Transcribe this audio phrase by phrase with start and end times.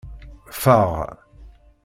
[0.61, 0.89] Faɣ.